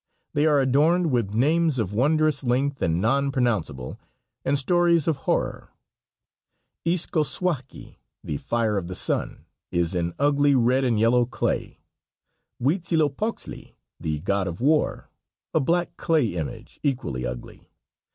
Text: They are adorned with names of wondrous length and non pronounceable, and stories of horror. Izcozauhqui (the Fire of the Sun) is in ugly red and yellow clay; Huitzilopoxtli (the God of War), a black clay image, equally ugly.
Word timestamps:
They 0.33 0.47
are 0.47 0.59
adorned 0.59 1.11
with 1.11 1.35
names 1.35 1.77
of 1.77 1.93
wondrous 1.93 2.43
length 2.43 2.81
and 2.81 2.99
non 2.99 3.31
pronounceable, 3.31 3.99
and 4.43 4.57
stories 4.57 5.07
of 5.07 5.29
horror. 5.29 5.73
Izcozauhqui 6.87 7.97
(the 8.23 8.37
Fire 8.37 8.77
of 8.79 8.87
the 8.87 8.95
Sun) 8.95 9.45
is 9.71 9.93
in 9.93 10.15
ugly 10.17 10.55
red 10.55 10.83
and 10.83 10.99
yellow 10.99 11.27
clay; 11.27 11.81
Huitzilopoxtli 12.59 13.75
(the 13.99 14.17
God 14.21 14.47
of 14.47 14.59
War), 14.59 15.11
a 15.53 15.59
black 15.59 15.95
clay 15.97 16.29
image, 16.29 16.79
equally 16.81 17.23
ugly. 17.27 17.69